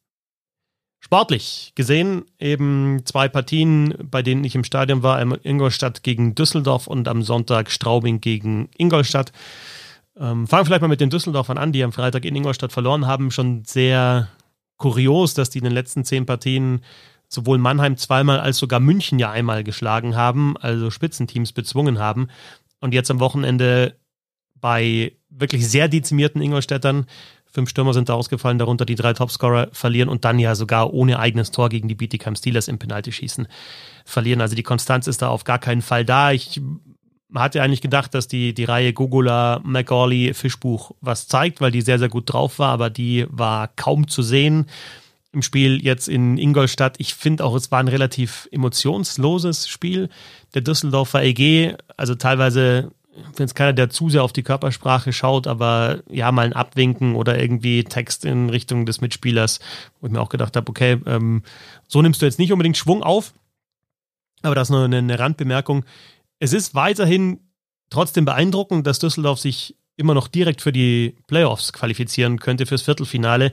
Sportlich 1.04 1.72
gesehen 1.74 2.24
eben 2.38 3.02
zwei 3.04 3.28
Partien, 3.28 3.94
bei 4.10 4.22
denen 4.22 4.42
ich 4.42 4.54
im 4.54 4.64
Stadion 4.64 5.02
war, 5.02 5.18
einmal 5.18 5.38
Ingolstadt 5.42 6.02
gegen 6.02 6.34
Düsseldorf 6.34 6.86
und 6.86 7.08
am 7.08 7.22
Sonntag 7.22 7.70
Straubing 7.70 8.22
gegen 8.22 8.70
Ingolstadt. 8.78 9.30
Ähm, 10.16 10.46
fangen 10.46 10.62
wir 10.62 10.64
vielleicht 10.64 10.80
mal 10.80 10.88
mit 10.88 11.02
den 11.02 11.10
Düsseldorfern 11.10 11.58
an, 11.58 11.72
die 11.72 11.84
am 11.84 11.92
Freitag 11.92 12.24
in 12.24 12.34
Ingolstadt 12.34 12.72
verloren 12.72 13.06
haben. 13.06 13.30
Schon 13.30 13.64
sehr 13.66 14.28
kurios, 14.78 15.34
dass 15.34 15.50
die 15.50 15.58
in 15.58 15.64
den 15.64 15.74
letzten 15.74 16.04
zehn 16.04 16.24
Partien 16.24 16.80
sowohl 17.34 17.58
Mannheim 17.58 17.96
zweimal 17.96 18.40
als 18.40 18.58
sogar 18.58 18.80
München 18.80 19.18
ja 19.18 19.30
einmal 19.30 19.64
geschlagen 19.64 20.16
haben, 20.16 20.56
also 20.56 20.90
Spitzenteams 20.90 21.52
bezwungen 21.52 21.98
haben 21.98 22.28
und 22.80 22.94
jetzt 22.94 23.10
am 23.10 23.20
Wochenende 23.20 23.96
bei 24.60 25.12
wirklich 25.28 25.68
sehr 25.68 25.88
dezimierten 25.88 26.40
Ingolstädtern, 26.40 27.06
fünf 27.54 27.70
Stürmer 27.70 27.94
sind 27.94 28.08
da 28.08 28.14
ausgefallen, 28.14 28.58
darunter 28.58 28.84
die 28.84 28.96
drei 28.96 29.12
Topscorer 29.12 29.68
verlieren 29.72 30.08
und 30.08 30.24
dann 30.24 30.38
ja 30.38 30.54
sogar 30.54 30.92
ohne 30.92 31.18
eigenes 31.18 31.50
Tor 31.50 31.68
gegen 31.68 31.88
die 31.88 31.94
Bietigheim 31.94 32.34
Steelers 32.34 32.68
im 32.68 32.78
Penaltyschießen 32.78 33.46
verlieren. 34.04 34.40
Also 34.40 34.56
die 34.56 34.62
Konstanz 34.62 35.06
ist 35.06 35.22
da 35.22 35.28
auf 35.28 35.44
gar 35.44 35.58
keinen 35.58 35.82
Fall 35.82 36.04
da. 36.04 36.32
Ich 36.32 36.60
hatte 37.34 37.62
eigentlich 37.62 37.80
gedacht, 37.80 38.14
dass 38.14 38.26
die, 38.28 38.54
die 38.54 38.64
Reihe 38.64 38.92
Gugula, 38.92 39.60
McGawley, 39.64 40.34
Fischbuch 40.34 40.92
was 41.00 41.28
zeigt, 41.28 41.60
weil 41.60 41.70
die 41.70 41.82
sehr, 41.82 41.98
sehr 41.98 42.08
gut 42.08 42.32
drauf 42.32 42.58
war, 42.58 42.70
aber 42.70 42.90
die 42.90 43.26
war 43.28 43.68
kaum 43.68 44.08
zu 44.08 44.22
sehen 44.22 44.66
im 45.34 45.42
Spiel 45.42 45.84
jetzt 45.84 46.08
in 46.08 46.38
Ingolstadt. 46.38 46.96
Ich 46.98 47.14
finde 47.14 47.44
auch, 47.44 47.54
es 47.54 47.70
war 47.70 47.80
ein 47.80 47.88
relativ 47.88 48.48
emotionsloses 48.52 49.68
Spiel. 49.68 50.08
Der 50.54 50.62
Düsseldorfer 50.62 51.22
EG, 51.22 51.74
also 51.96 52.14
teilweise 52.14 52.90
wenn 53.36 53.46
es 53.46 53.54
keiner, 53.54 53.72
der 53.72 53.90
zu 53.90 54.10
sehr 54.10 54.24
auf 54.24 54.32
die 54.32 54.42
Körpersprache 54.42 55.12
schaut, 55.12 55.46
aber 55.46 56.02
ja, 56.10 56.32
mal 56.32 56.46
ein 56.46 56.52
Abwinken 56.52 57.14
oder 57.14 57.40
irgendwie 57.40 57.84
Text 57.84 58.24
in 58.24 58.50
Richtung 58.50 58.86
des 58.86 59.00
Mitspielers, 59.00 59.60
wo 60.00 60.06
ich 60.06 60.12
mir 60.12 60.20
auch 60.20 60.28
gedacht 60.28 60.56
habe, 60.56 60.68
okay, 60.68 61.00
ähm, 61.06 61.42
so 61.86 62.02
nimmst 62.02 62.22
du 62.22 62.26
jetzt 62.26 62.38
nicht 62.38 62.52
unbedingt 62.52 62.76
Schwung 62.76 63.02
auf, 63.02 63.32
aber 64.42 64.54
das 64.54 64.68
ist 64.68 64.72
nur 64.72 64.84
eine, 64.84 64.98
eine 64.98 65.18
Randbemerkung. 65.18 65.84
Es 66.38 66.52
ist 66.52 66.74
weiterhin 66.74 67.40
trotzdem 67.90 68.24
beeindruckend, 68.24 68.86
dass 68.86 68.98
Düsseldorf 68.98 69.38
sich 69.38 69.76
immer 69.96 70.14
noch 70.14 70.28
direkt 70.28 70.60
für 70.60 70.72
die 70.72 71.16
Playoffs 71.26 71.72
qualifizieren 71.72 72.40
könnte, 72.40 72.66
fürs 72.66 72.82
Viertelfinale 72.82 73.52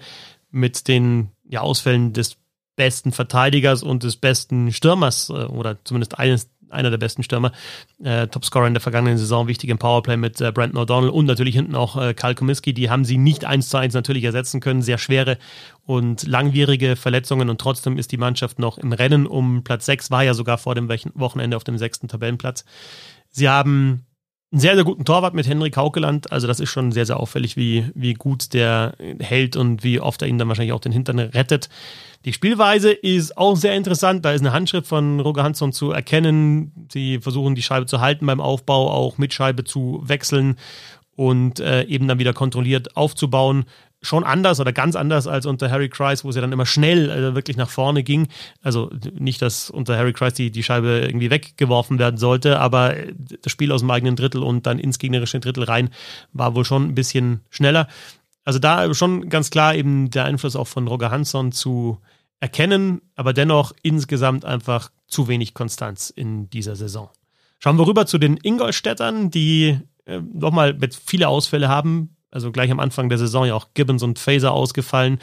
mit 0.50 0.88
den 0.88 1.30
ja, 1.52 1.62
Ausfällen 1.62 2.14
des 2.14 2.38
besten 2.78 3.12
Verteidigers 3.12 3.84
und 3.84 4.04
des 4.04 4.16
besten 4.16 4.72
Stürmers 4.72 5.30
äh, 5.30 5.34
oder 5.34 5.78
zumindest 5.84 6.18
eines, 6.18 6.50
einer 6.70 6.90
der 6.90 6.98
besten 6.98 7.24
Stürmer, 7.24 7.52
äh, 8.02 8.28
Topscorer 8.28 8.68
in 8.68 8.74
der 8.74 8.82
vergangenen 8.82 9.18
Saison, 9.18 9.48
wichtig 9.48 9.70
im 9.70 9.78
Powerplay 9.78 10.16
mit 10.16 10.40
äh, 10.40 10.54
Brandon 10.54 10.82
O'Donnell 10.82 11.10
und 11.10 11.26
natürlich 11.26 11.56
hinten 11.56 11.76
auch 11.76 12.02
äh, 12.02 12.14
Karl 12.14 12.36
Komiski, 12.36 12.74
die 12.74 12.90
haben 12.90 13.04
sie 13.04 13.18
nicht 13.18 13.44
eins 13.44 13.68
zu 13.68 13.78
eins 13.78 13.94
natürlich 13.94 14.24
ersetzen 14.24 14.62
können, 14.62 14.82
sehr 14.82 14.98
schwere 14.98 15.38
und 15.86 16.26
langwierige 16.26 16.96
Verletzungen 16.96 17.50
und 17.50 17.60
trotzdem 17.60 17.98
ist 17.98 18.14
die 18.14 18.18
Mannschaft 18.18 18.58
noch 18.58 18.78
im 18.78 18.94
Rennen 18.94 19.28
um 19.28 19.66
Platz 19.66 19.86
6, 19.86 20.10
war 20.10 20.24
ja 20.24 20.34
sogar 20.34 20.58
vor 20.58 20.74
dem 20.74 20.88
Wochenende 21.14 21.58
auf 21.58 21.66
dem 21.66 21.78
sechsten 21.78 22.08
Tabellenplatz. 22.08 22.64
Sie 23.30 23.50
haben 23.50 24.06
einen 24.52 24.60
sehr, 24.60 24.76
sehr 24.76 24.84
guten 24.84 25.06
Torwart 25.06 25.34
mit 25.34 25.48
Henrik 25.48 25.78
Haukeland. 25.78 26.32
Also 26.32 26.46
das 26.46 26.60
ist 26.60 26.70
schon 26.70 26.92
sehr, 26.92 27.06
sehr 27.06 27.20
auffällig, 27.20 27.56
wie, 27.56 27.86
wie 27.96 28.14
gut 28.14 28.54
der 28.54 28.96
hält 29.20 29.56
und 29.56 29.84
wie 29.84 30.00
oft 30.00 30.22
er 30.22 30.28
ihn 30.28 30.38
dann 30.38 30.50
wahrscheinlich 30.50 30.74
auch 30.74 30.82
den 30.82 30.92
Hintern 30.92 31.20
rettet. 31.20 31.70
Die 32.26 32.34
Spielweise 32.34 32.92
ist 32.92 33.38
auch 33.38 33.56
sehr 33.56 33.76
interessant. 33.76 34.26
Da 34.26 34.34
ist 34.34 34.42
eine 34.42 34.54
Handschrift 34.54 34.88
von 34.88 35.20
Roger 35.22 35.44
Hansson 35.44 35.72
zu 35.72 35.92
erkennen. 35.92 36.88
Sie 36.92 37.20
versuchen 37.20 37.56
die 37.56 37.64
Scheibe 37.64 37.86
zu 37.86 38.02
halten 38.02 38.26
beim 38.26 38.42
Aufbau, 38.42 38.92
auch 38.92 39.18
mit 39.18 39.34
Scheibe 39.34 39.64
zu 39.64 40.02
wechseln 40.04 40.58
und 41.16 41.60
äh, 41.60 41.84
eben 41.84 42.08
dann 42.08 42.20
wieder 42.20 42.34
kontrolliert 42.34 42.98
aufzubauen. 42.98 43.66
Schon 44.02 44.24
anders 44.24 44.60
oder 44.60 44.74
ganz 44.74 44.96
anders 44.96 45.28
als 45.28 45.46
unter 45.46 45.70
Harry 45.70 45.90
Kreis, 45.90 46.24
wo 46.24 46.30
es 46.30 46.36
ja 46.36 46.42
dann 46.42 46.52
immer 46.52 46.66
schnell 46.66 47.10
äh, 47.10 47.36
wirklich 47.36 47.56
nach 47.56 47.70
vorne 47.70 48.04
ging. 48.04 48.28
Also 48.62 48.92
nicht, 49.14 49.42
dass 49.42 49.70
unter 49.70 49.98
Harry 49.98 50.14
Kreis 50.14 50.34
die, 50.34 50.52
die 50.52 50.64
Scheibe 50.64 51.02
irgendwie 51.06 51.30
weggeworfen 51.30 52.00
werden 52.00 52.18
sollte, 52.18 52.60
aber 52.60 52.96
das 53.42 53.52
Spiel 53.52 53.72
aus 53.72 53.82
dem 53.82 53.92
eigenen 53.92 54.16
Drittel 54.16 54.42
und 54.42 54.66
dann 54.66 54.80
ins 54.80 54.98
gegnerische 54.98 55.40
Drittel 55.40 55.64
rein 55.64 55.90
war 56.34 56.56
wohl 56.56 56.66
schon 56.66 56.88
ein 56.88 56.96
bisschen 56.96 57.42
schneller. 57.50 57.88
Also 58.44 58.58
da 58.58 58.92
schon 58.94 59.30
ganz 59.30 59.52
klar 59.52 59.76
eben 59.76 60.10
der 60.10 60.26
Einfluss 60.26 60.56
auch 60.56 60.68
von 60.68 60.88
Roger 60.88 61.12
Hansson 61.12 61.52
zu 61.52 62.00
erkennen, 62.40 63.02
aber 63.16 63.34
dennoch 63.34 63.72
insgesamt 63.84 64.46
einfach 64.46 64.92
zu 65.08 65.28
wenig 65.28 65.54
Konstanz 65.54 66.10
in 66.10 66.50
dieser 66.50 66.76
Saison. 66.76 67.10
Schauen 67.60 67.78
wir 67.78 67.86
rüber 67.86 68.08
zu 68.08 68.18
den 68.18 68.38
Ingolstädtern, 68.42 69.30
die 69.30 69.80
äh, 70.06 70.20
nochmal 70.34 70.74
mit 70.74 70.96
viele 70.96 71.28
Ausfälle 71.28 71.70
haben. 71.70 72.16
Also 72.32 72.52
gleich 72.52 72.72
am 72.72 72.80
Anfang 72.80 73.10
der 73.10 73.18
Saison 73.18 73.46
ja 73.46 73.56
auch 73.56 73.68
Gibbons 73.74 74.04
und 74.04 74.18
Phaser 74.18 74.54
ausgefallen. 74.54 75.20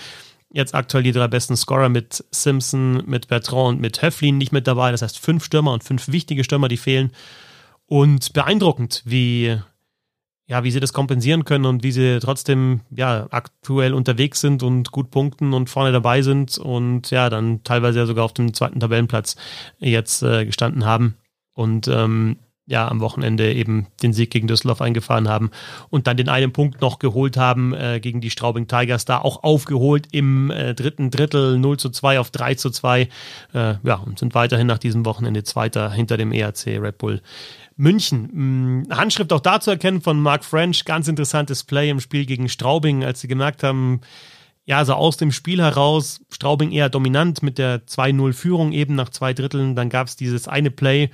Jetzt 0.51 0.75
aktuell 0.75 1.03
die 1.03 1.13
drei 1.13 1.29
besten 1.29 1.57
Scorer 1.57 1.89
mit 1.89 2.25
Simpson, 2.31 3.03
mit 3.07 3.29
Bertrand 3.29 3.69
und 3.69 3.81
mit 3.81 4.01
Höflin 4.01 4.39
nicht 4.39 4.53
mit 4.53 4.67
dabei. 4.67 4.93
Das 4.93 5.03
heißt 5.03 5.19
fünf 5.19 5.45
Stürmer 5.45 5.73
und 5.73 5.85
fünf 5.85 6.09
wichtige 6.09 6.45
Stürmer, 6.45 6.69
die 6.69 6.77
fehlen. 6.77 7.13
Und 7.87 8.33
beeindruckend, 8.33 9.03
wie, 9.05 9.59
ja, 10.47 10.65
wie 10.65 10.71
sie 10.71 10.81
das 10.81 10.93
kompensieren 10.93 11.45
können 11.45 11.67
und 11.67 11.83
wie 11.83 11.93
sie 11.93 12.19
trotzdem 12.21 12.81
ja, 12.91 13.27
aktuell 13.31 13.95
unterwegs 13.95 14.41
sind 14.41 14.63
und 14.63 14.91
gut 14.93 15.11
punkten 15.11 15.55
und 15.55 15.71
vorne 15.71 15.93
dabei 15.93 16.23
sind 16.23 16.59
und 16.59 17.11
ja, 17.11 17.31
dann 17.31 17.63
teilweise 17.65 18.01
ja 18.01 18.07
sogar 18.07 18.25
auf 18.25 18.35
dem 18.35 18.53
zweiten 18.53 18.81
Tabellenplatz 18.81 19.37
jetzt 19.79 20.23
äh, 20.23 20.45
gestanden 20.45 20.85
haben 20.85 21.17
und 21.55 21.89
ähm, 21.89 22.37
ja 22.69 22.87
am 22.87 23.01
Wochenende 23.01 23.53
eben 23.53 23.87
den 24.03 24.13
Sieg 24.13 24.31
gegen 24.31 24.47
Düsseldorf 24.47 24.83
eingefahren 24.83 25.27
haben 25.27 25.51
und 25.89 26.07
dann 26.07 26.19
den 26.19 26.29
einen 26.29 26.53
Punkt 26.53 26.81
noch 26.83 26.99
geholt 26.99 27.37
haben 27.39 27.73
äh, 27.73 27.99
gegen 27.99 28.21
die 28.21 28.31
Straubing 28.31 28.69
Tigers, 28.69 29.07
da 29.07 29.19
auch 29.19 29.43
aufgeholt 29.43 30.09
im 30.13 30.51
äh, 30.51 30.75
dritten 30.75 31.11
Drittel 31.11 31.59
0 31.59 31.79
zu 31.79 31.89
2 31.89 32.21
auf 32.21 32.31
3 32.31 32.55
zu 32.55 32.71
2. 32.71 33.01
Äh, 33.01 33.09
ja, 33.83 33.95
und 33.95 34.19
sind 34.19 34.35
weiterhin 34.35 34.67
nach 34.67 34.79
diesem 34.79 35.07
Wochenende 35.07 35.43
Zweiter 35.45 35.91
hinter 35.91 36.19
dem 36.19 36.31
ERC 36.31 36.67
Red 36.67 36.99
Bull 36.99 37.23
München. 37.77 38.29
Hm, 38.31 38.87
Handschrift 38.91 39.33
auch 39.33 39.41
da 39.41 39.61
zu 39.61 39.71
erkennen 39.71 40.03
von 40.03 40.21
Mark 40.21 40.45
French, 40.45 40.85
ganz 40.85 41.09
interessantes 41.09 41.65
Play 41.65 41.89
im 41.89 42.01
Spiel 42.01 42.27
gegen 42.27 42.51
Straubing, 42.51 43.03
als 43.03 43.23
sie 43.23 43.29
gemerkt 43.29 43.63
haben, 43.63 44.03
ja, 44.67 44.85
so 44.85 44.93
aus 44.93 45.17
dem 45.17 45.33
Spiel 45.33 45.63
heraus, 45.63 46.21
Straubing 46.31 46.73
eher 46.73 46.91
dominant 46.91 47.43
mit 47.43 47.57
der 47.57 47.87
2-0-Führung 47.87 48.73
eben 48.73 48.95
nach 48.95 49.09
zwei 49.09 49.33
Dritteln. 49.33 49.75
Dann 49.75 49.89
gab 49.89 50.09
es 50.09 50.17
dieses 50.17 50.47
eine 50.47 50.71
Play, 50.71 51.09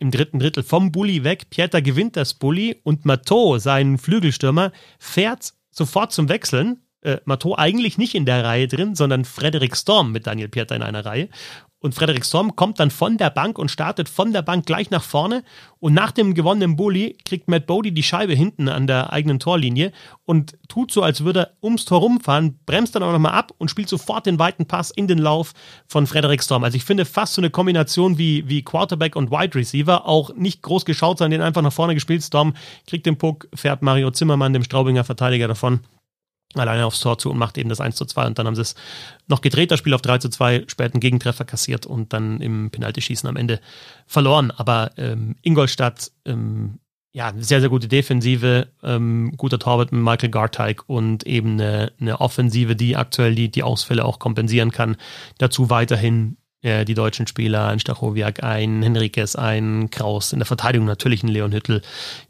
im 0.00 0.10
dritten 0.10 0.40
Drittel 0.40 0.62
vom 0.64 0.90
Bulli 0.90 1.22
weg. 1.22 1.50
Pieter 1.50 1.80
gewinnt 1.82 2.16
das 2.16 2.34
Bulli 2.34 2.80
und 2.82 3.04
Matteau, 3.04 3.58
sein 3.58 3.98
Flügelstürmer, 3.98 4.72
fährt 4.98 5.54
sofort 5.70 6.12
zum 6.12 6.28
Wechseln. 6.28 6.80
Äh, 7.02 7.18
Matteau 7.24 7.56
eigentlich 7.56 7.96
nicht 7.98 8.14
in 8.14 8.26
der 8.26 8.44
Reihe 8.44 8.68
drin, 8.68 8.94
sondern 8.94 9.24
Frederik 9.24 9.76
Storm 9.76 10.12
mit 10.12 10.26
Daniel 10.26 10.48
Pieter 10.48 10.76
in 10.76 10.82
einer 10.82 11.04
Reihe. 11.04 11.28
Und 11.82 11.94
Frederik 11.94 12.26
Storm 12.26 12.56
kommt 12.56 12.78
dann 12.78 12.90
von 12.90 13.16
der 13.16 13.30
Bank 13.30 13.58
und 13.58 13.70
startet 13.70 14.10
von 14.10 14.34
der 14.34 14.42
Bank 14.42 14.66
gleich 14.66 14.90
nach 14.90 15.02
vorne. 15.02 15.42
Und 15.78 15.94
nach 15.94 16.10
dem 16.10 16.34
gewonnenen 16.34 16.76
Bully 16.76 17.16
kriegt 17.24 17.48
Matt 17.48 17.66
Bodie 17.66 17.92
die 17.92 18.02
Scheibe 18.02 18.34
hinten 18.34 18.68
an 18.68 18.86
der 18.86 19.14
eigenen 19.14 19.38
Torlinie 19.38 19.92
und 20.26 20.58
tut 20.68 20.92
so, 20.92 21.02
als 21.02 21.24
würde 21.24 21.40
er 21.40 21.50
ums 21.62 21.86
Tor 21.86 22.00
rumfahren, 22.00 22.58
bremst 22.66 22.94
dann 22.94 23.02
auch 23.02 23.12
nochmal 23.12 23.32
ab 23.32 23.52
und 23.56 23.70
spielt 23.70 23.88
sofort 23.88 24.26
den 24.26 24.38
weiten 24.38 24.66
Pass 24.66 24.90
in 24.90 25.06
den 25.06 25.18
Lauf 25.18 25.54
von 25.86 26.06
Frederik 26.06 26.42
Storm. 26.42 26.64
Also 26.64 26.76
ich 26.76 26.84
finde 26.84 27.06
fast 27.06 27.32
so 27.32 27.40
eine 27.40 27.48
Kombination 27.48 28.18
wie, 28.18 28.46
wie 28.46 28.62
Quarterback 28.62 29.16
und 29.16 29.30
Wide 29.30 29.54
Receiver. 29.54 30.06
Auch 30.06 30.34
nicht 30.34 30.60
groß 30.60 30.84
geschaut, 30.84 31.16
sondern 31.16 31.40
den 31.40 31.46
einfach 31.46 31.62
nach 31.62 31.72
vorne 31.72 31.94
gespielt. 31.94 32.22
Storm 32.22 32.52
kriegt 32.86 33.06
den 33.06 33.16
Puck, 33.16 33.48
fährt 33.54 33.80
Mario 33.80 34.10
Zimmermann, 34.10 34.52
dem 34.52 34.64
Straubinger 34.64 35.04
Verteidiger, 35.04 35.48
davon 35.48 35.80
alleine 36.54 36.86
aufs 36.86 37.00
Tor 37.00 37.18
zu 37.18 37.30
und 37.30 37.38
macht 37.38 37.58
eben 37.58 37.68
das 37.68 37.80
1 37.80 37.96
zu 37.96 38.04
2 38.04 38.26
und 38.26 38.38
dann 38.38 38.46
haben 38.46 38.56
sie 38.56 38.62
es 38.62 38.74
noch 39.28 39.40
gedreht, 39.40 39.70
das 39.70 39.78
Spiel 39.78 39.94
auf 39.94 40.02
3 40.02 40.18
zu 40.18 40.28
2, 40.28 40.64
späten 40.66 41.00
Gegentreffer 41.00 41.44
kassiert 41.44 41.86
und 41.86 42.12
dann 42.12 42.40
im 42.40 42.70
Penaltyschießen 42.70 43.28
am 43.28 43.36
Ende 43.36 43.60
verloren. 44.06 44.50
Aber 44.50 44.90
ähm, 44.96 45.36
Ingolstadt, 45.42 46.10
ähm, 46.24 46.80
ja, 47.12 47.32
sehr, 47.36 47.60
sehr 47.60 47.70
gute 47.70 47.88
Defensive, 47.88 48.68
ähm, 48.82 49.32
guter 49.36 49.58
Torwart 49.58 49.90
mit 49.90 50.02
Michael 50.02 50.30
Garteig 50.30 50.88
und 50.88 51.24
eben 51.24 51.52
eine, 51.52 51.92
eine 52.00 52.20
Offensive, 52.20 52.76
die 52.76 52.96
aktuell 52.96 53.34
die, 53.34 53.50
die 53.50 53.64
Ausfälle 53.64 54.04
auch 54.04 54.18
kompensieren 54.18 54.70
kann. 54.70 54.96
Dazu 55.38 55.70
weiterhin 55.70 56.36
äh, 56.62 56.84
die 56.84 56.94
deutschen 56.94 57.26
Spieler, 57.26 57.68
ein 57.68 57.80
Stachowiak, 57.80 58.42
ein 58.42 58.82
Henriquez, 58.82 59.36
ein 59.36 59.90
Kraus, 59.90 60.32
in 60.32 60.40
der 60.40 60.46
Verteidigung 60.46 60.86
natürlich 60.86 61.22
ein 61.22 61.28
Leon 61.28 61.52
Hüttel, 61.52 61.82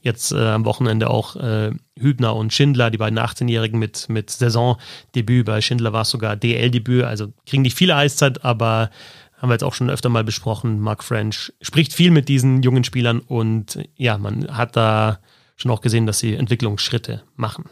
jetzt 0.02 0.32
äh, 0.32 0.38
am 0.38 0.64
Wochenende 0.64 1.10
auch 1.10 1.36
äh, 1.36 1.72
Hübner 1.98 2.36
und 2.36 2.52
Schindler, 2.52 2.90
die 2.90 2.98
beiden 2.98 3.18
18-Jährigen 3.18 3.78
mit, 3.78 4.08
mit 4.08 4.30
Saisondebüt, 4.30 5.46
bei 5.46 5.60
Schindler 5.60 5.92
war 5.92 6.02
es 6.02 6.10
sogar 6.10 6.36
DL-Debüt, 6.36 7.04
also 7.04 7.32
kriegen 7.46 7.62
nicht 7.62 7.76
viele 7.76 7.96
Eiszeit, 7.96 8.44
aber 8.44 8.90
haben 9.36 9.48
wir 9.48 9.54
jetzt 9.54 9.64
auch 9.64 9.74
schon 9.74 9.90
öfter 9.90 10.10
mal 10.10 10.24
besprochen, 10.24 10.80
Mark 10.80 11.02
French 11.02 11.52
spricht 11.62 11.92
viel 11.92 12.10
mit 12.10 12.28
diesen 12.28 12.62
jungen 12.62 12.84
Spielern 12.84 13.20
und 13.20 13.78
ja, 13.96 14.18
man 14.18 14.56
hat 14.56 14.76
da 14.76 15.18
schon 15.56 15.70
auch 15.70 15.80
gesehen, 15.80 16.06
dass 16.06 16.18
sie 16.18 16.34
Entwicklungsschritte 16.34 17.22
machen. 17.36 17.64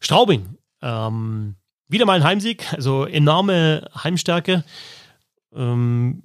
Straubing, 0.00 0.56
ähm, 0.80 1.54
wieder 1.88 2.06
mal 2.06 2.14
ein 2.14 2.24
Heimsieg, 2.24 2.72
also 2.72 3.04
enorme 3.04 3.88
Heimstärke. 4.02 4.64
Ähm, 5.54 6.22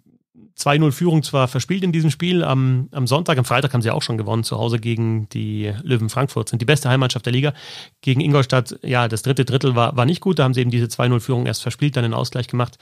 2-0 0.57 0.91
Führung 0.91 1.23
zwar 1.23 1.47
verspielt 1.47 1.83
in 1.83 1.91
diesem 1.91 2.09
Spiel 2.09 2.43
am, 2.43 2.89
am 2.91 3.05
Sonntag, 3.05 3.37
am 3.37 3.45
Freitag 3.45 3.73
haben 3.73 3.81
sie 3.81 3.91
auch 3.91 4.01
schon 4.01 4.17
gewonnen, 4.17 4.43
zu 4.43 4.57
Hause 4.57 4.79
gegen 4.79 5.29
die 5.29 5.71
Löwen 5.83 6.09
Frankfurt, 6.09 6.49
sind 6.49 6.61
die 6.61 6.65
beste 6.65 6.89
Heimmannschaft 6.89 7.25
der 7.25 7.33
Liga. 7.33 7.53
Gegen 8.01 8.21
Ingolstadt, 8.21 8.79
ja, 8.81 9.07
das 9.07 9.21
dritte 9.21 9.45
Drittel 9.45 9.75
war, 9.75 9.95
war 9.95 10.05
nicht 10.05 10.21
gut, 10.21 10.39
da 10.39 10.43
haben 10.43 10.53
sie 10.53 10.61
eben 10.61 10.71
diese 10.71 10.87
2-0 10.87 11.19
Führung 11.19 11.45
erst 11.45 11.61
verspielt, 11.61 11.95
dann 11.95 12.03
den 12.03 12.13
Ausgleich 12.13 12.47
gemacht. 12.47 12.77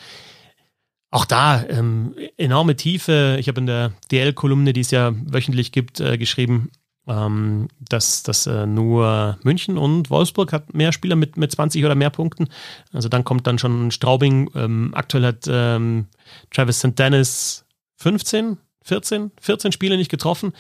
Auch 1.11 1.25
da 1.25 1.63
ähm, 1.67 2.15
enorme 2.37 2.75
Tiefe. 2.75 3.37
Ich 3.39 3.47
habe 3.47 3.59
in 3.59 3.67
der 3.67 3.93
DL-Kolumne, 4.11 4.73
die 4.73 4.81
es 4.81 4.91
ja 4.91 5.13
wöchentlich 5.25 5.71
gibt, 5.71 5.99
äh, 5.99 6.17
geschrieben, 6.17 6.71
ähm, 7.07 7.67
dass, 7.79 8.23
dass 8.23 8.47
äh, 8.47 8.65
nur 8.65 9.37
München 9.43 9.77
und 9.77 10.09
Wolfsburg 10.09 10.51
hat 10.53 10.73
mehr 10.73 10.91
Spieler 10.91 11.15
mit, 11.15 11.37
mit 11.37 11.51
20 11.51 11.83
oder 11.85 11.95
mehr 11.95 12.09
Punkten. 12.09 12.47
Also 12.91 13.09
dann 13.09 13.23
kommt 13.23 13.47
dann 13.47 13.59
schon 13.59 13.91
Straubing. 13.91 14.49
Ähm, 14.55 14.91
aktuell 14.93 15.25
hat 15.25 15.45
ähm, 15.47 16.07
Travis 16.51 16.79
St. 16.79 16.97
Dennis 16.97 17.65
15, 17.97 18.57
14, 18.85 19.31
14 19.41 19.71
Spiele 19.71 19.97
nicht 19.97 20.11
getroffen. 20.11 20.53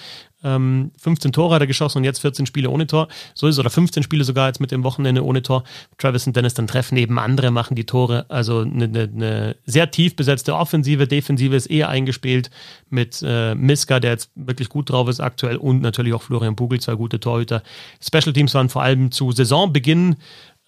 Ähm, 0.43 0.91
15 0.99 1.31
Tore 1.31 1.55
hat 1.55 1.61
er 1.61 1.67
geschossen 1.67 1.99
und 1.99 2.03
jetzt 2.03 2.19
14 2.19 2.45
Spiele 2.45 2.69
ohne 2.69 2.87
Tor. 2.87 3.07
So 3.35 3.47
ist 3.47 3.55
es, 3.55 3.59
oder 3.59 3.69
15 3.69 4.03
Spiele 4.03 4.23
sogar 4.23 4.47
jetzt 4.47 4.59
mit 4.59 4.71
dem 4.71 4.83
Wochenende 4.83 5.23
ohne 5.23 5.43
Tor. 5.43 5.63
Travis 5.97 6.25
und 6.25 6.35
Dennis 6.35 6.55
dann 6.55 6.67
treffen 6.67 6.97
eben 6.97 7.19
andere, 7.19 7.51
machen 7.51 7.75
die 7.75 7.85
Tore. 7.85 8.25
Also 8.29 8.59
eine, 8.59 8.85
eine, 8.85 9.03
eine 9.03 9.55
sehr 9.65 9.91
tief 9.91 10.15
besetzte 10.15 10.55
Offensive, 10.55 11.07
Defensive 11.07 11.55
ist 11.55 11.67
eher 11.67 11.89
eingespielt 11.89 12.49
mit 12.89 13.23
äh, 13.25 13.53
Miska, 13.53 13.99
der 13.99 14.11
jetzt 14.11 14.31
wirklich 14.35 14.69
gut 14.69 14.89
drauf 14.89 15.07
ist 15.07 15.19
aktuell 15.19 15.57
und 15.57 15.81
natürlich 15.81 16.13
auch 16.13 16.23
Florian 16.23 16.55
Bugel, 16.55 16.79
zwei 16.79 16.95
gute 16.95 17.19
Torhüter. 17.19 17.61
Special 18.01 18.33
Teams 18.33 18.53
waren 18.55 18.69
vor 18.69 18.81
allem 18.81 19.11
zu 19.11 19.31
Saisonbeginn 19.31 20.15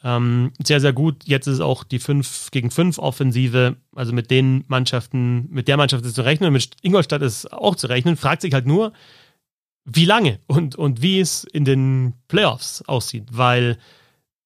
ähm, 0.04 0.52
sehr, 0.64 0.80
sehr 0.80 0.94
gut. 0.94 1.24
Jetzt 1.26 1.48
ist 1.48 1.60
auch 1.60 1.84
die 1.84 2.00
5 2.00 2.52
gegen 2.52 2.72
5 2.72 3.00
Offensive, 3.00 3.78
also 3.96 4.14
mit 4.14 4.30
den 4.30 4.64
Mannschaften, 4.68 5.48
mit 5.50 5.68
der 5.68 5.78
Mannschaft 5.78 6.06
ist 6.06 6.16
zu 6.16 6.24
rechnen, 6.24 6.54
mit 6.54 6.76
Ingolstadt 6.82 7.22
ist 7.22 7.52
auch 7.52 7.76
zu 7.76 7.88
rechnen. 7.88 8.18
Fragt 8.18 8.42
sich 8.42 8.54
halt 8.54 8.68
nur, 8.68 8.94
wie 9.86 10.06
lange 10.06 10.40
und, 10.48 10.76
und 10.76 11.02
wie 11.02 11.20
es 11.20 11.44
in 11.44 11.66
den 11.66 12.14
Playoffs 12.28 12.84
aussieht, 12.84 13.30
weil 13.32 13.78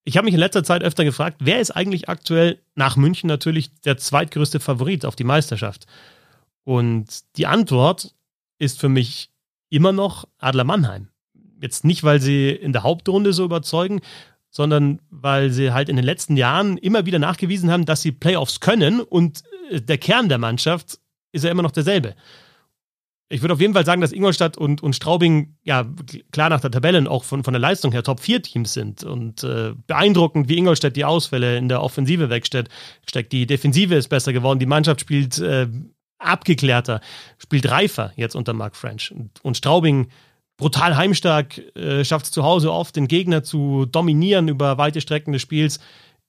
ich 0.03 0.17
habe 0.17 0.25
mich 0.25 0.34
in 0.34 0.39
letzter 0.39 0.63
Zeit 0.63 0.84
öfter 0.84 1.03
gefragt, 1.03 1.38
wer 1.41 1.60
ist 1.60 1.72
eigentlich 1.72 2.10
aktuell 2.10 2.60
nach 2.75 2.96
München 2.96 3.27
natürlich 3.27 3.72
der 3.81 3.98
zweitgrößte 3.98 4.60
Favorit 4.60 5.05
auf 5.05 5.15
die 5.15 5.24
Meisterschaft? 5.24 5.86
Und 6.63 7.08
die 7.38 7.48
Antwort 7.48 8.15
ist 8.58 8.79
für 8.79 8.89
mich 8.89 9.31
immer 9.70 9.91
noch 9.91 10.27
Adler 10.38 10.63
Mannheim. 10.63 11.10
Jetzt 11.60 11.86
nicht, 11.86 12.03
weil 12.03 12.20
sie 12.20 12.50
in 12.50 12.74
der 12.74 12.84
Hauptrunde 12.84 13.34
so 13.34 13.43
überzeugen, 13.46 14.01
sondern 14.51 15.01
weil 15.10 15.50
sie 15.50 15.72
halt 15.72 15.89
in 15.89 15.96
den 15.96 16.05
letzten 16.05 16.38
Jahren 16.38 16.77
immer 16.77 17.08
wieder 17.08 17.17
nachgewiesen 17.17 17.72
haben, 17.72 17.86
dass 17.86 18.03
sie 18.03 18.12
Playoffs 18.12 18.60
können 18.60 19.00
und 19.00 19.41
äh, 19.72 19.81
der 19.81 19.98
Kern 19.98 20.29
der 20.29 20.38
Mannschaft 20.38 21.00
ist 21.31 21.43
ja 21.43 21.50
immer 21.50 21.63
noch 21.63 21.72
derselbe 21.72 22.13
ich 23.31 23.41
würde 23.41 23.53
auf 23.53 23.62
jeden 23.62 23.74
Fall 23.74 23.86
sagen, 23.86 24.01
dass 24.01 24.12
Ingolstadt 24.12 24.58
und, 24.58 24.84
und 24.84 24.93
Straubing 24.93 25.55
ja 25.63 25.86
klar 26.31 26.50
nach 26.50 26.60
der 26.60 26.70
Tabelle 26.70 27.10
auch 27.10 27.24
von, 27.24 27.43
von 27.43 27.53
der 27.53 27.62
Leistung 27.62 27.93
her 27.93 28.03
Top-4-Teams 28.03 28.74
sind. 28.74 29.03
Und 29.03 29.43
äh, 29.43 29.74
beeindruckend, 29.88 30.50
wie 30.50 30.58
Ingolstadt 30.58 30.98
die 30.98 31.05
Ausfälle 31.05 31.58
in 31.58 31.70
der 31.70 31.81
Offensive 31.81 32.29
wegsteckt. 32.29 32.70
Steckt. 33.08 33.31
Die 33.31 33.48
Defensive 33.48 33.96
ist 33.96 34.10
besser 34.10 34.34
geworden, 34.34 34.60
die 34.60 34.65
Mannschaft 34.65 35.00
spielt 35.00 35.39
äh, 35.39 35.67
abgeklärter, 36.17 37.00
spielt 37.38 37.72
reifer 37.72 38.12
jetzt 38.17 38.36
unter 38.36 38.53
Mark 38.53 38.75
French. 38.75 39.12
Und, 39.12 39.31
und 39.43 39.55
Straubing 39.55 40.10
brutal 40.61 40.95
heimstark, 40.95 41.57
äh, 41.75 42.05
schafft 42.05 42.27
es 42.27 42.31
zu 42.31 42.43
Hause 42.43 42.71
oft, 42.71 42.95
den 42.95 43.07
Gegner 43.07 43.41
zu 43.41 43.87
dominieren 43.87 44.47
über 44.47 44.77
weite 44.77 45.01
Strecken 45.01 45.33
des 45.33 45.41
Spiels, 45.41 45.79